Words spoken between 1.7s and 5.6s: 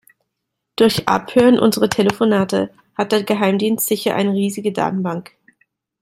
Telefonate hat der Geheimdienst sicher eine riesige Datenbank.